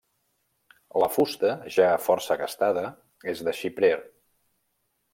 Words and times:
La 1.03 1.09
fusta, 1.17 1.51
ja 1.77 1.91
força 2.05 2.39
gastada, 2.45 2.87
és 3.35 3.47
de 3.49 3.57
xiprer. 3.63 3.97